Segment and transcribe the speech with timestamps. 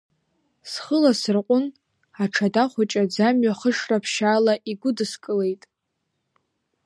[0.71, 1.65] Схы ласырҟәын,
[2.23, 5.63] аҽада хәыҷы аӡамҩа хышра ԥшьаала игәыдскылеит.